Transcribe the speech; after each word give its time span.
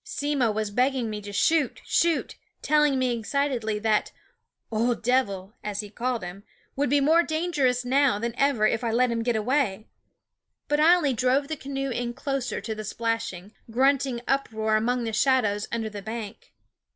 Simmo 0.03 0.49
was 0.51 0.71
begging 0.71 1.11
me 1.11 1.21
to 1.21 1.31
shoot, 1.31 1.79
shoot, 1.85 2.33
telling 2.63 2.97
me 2.97 3.11
excitedly 3.11 3.77
that 3.77 4.11
"OF 4.71 4.99
Devi," 5.03 5.51
as 5.63 5.81
he 5.81 5.91
^fffite 5.91 5.91
Sound 5.91 5.91
of 5.91 5.95
called 5.95 6.23
him, 6.23 6.43
would 6.75 6.89
be 6.89 6.99
more 6.99 7.21
dangerous 7.21 7.85
now 7.85 8.17
than 8.17 8.33
ever, 8.35 8.65
if 8.65 8.83
I 8.83 8.89
let 8.89 9.11
him 9.11 9.21
get 9.21 9.35
away; 9.35 9.85
but 10.67 10.79
I 10.79 10.95
only 10.95 11.13
drove 11.13 11.49
the 11.49 11.55
canoe 11.55 11.91
in 11.91 12.15
closer 12.15 12.59
to 12.59 12.73
the 12.73 12.83
splashing, 12.83 13.53
grunting 13.69 14.21
uproar 14.27 14.75
among 14.75 15.03
the 15.03 15.13
shadows 15.13 15.67
under 15.71 15.87
the 15.87 16.01
bank. 16.01 16.51